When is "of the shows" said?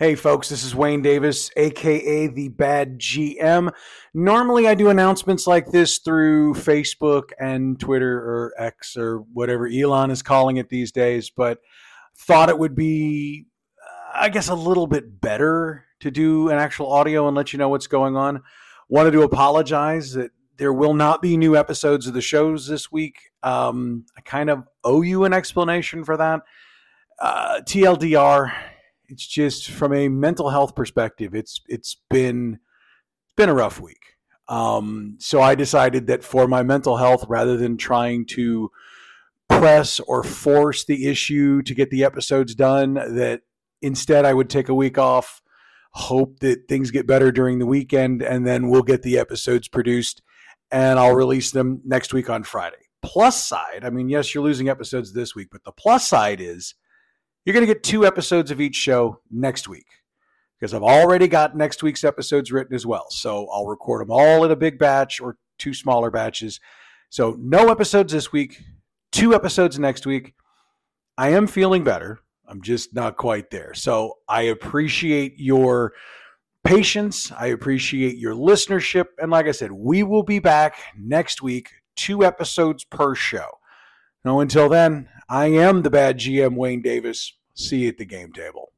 22.06-22.68